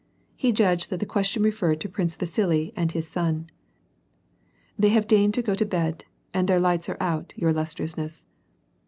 He 0.35 0.51
judged 0.51 0.89
that 0.89 0.99
the 0.99 1.05
question 1.05 1.43
referred 1.43 1.79
to 1.81 1.87
Prince 1.87 2.15
Vasili 2.15 2.73
and 2.75 2.91
his 2.91 3.07
son. 3.07 3.51
"They 4.75 4.89
have 4.89 5.05
deigned 5.05 5.35
to 5.35 5.43
go 5.43 5.53
to 5.53 5.63
bed, 5.63 6.05
and 6.33 6.47
their 6.47 6.59
lights 6.59 6.89
are 6.89 6.97
out, 6.99 7.33
your 7.35 7.51
illustriousness." 7.51 8.25